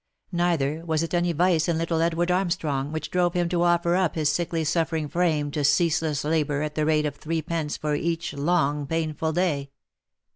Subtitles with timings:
[0.31, 4.15] Neither was it any vice in little Edward Armstrong, which drove him to offer up
[4.15, 8.87] his sickly suffering frame to ceaseless labour at the rate of threepence for each long,
[8.87, 9.69] painful day.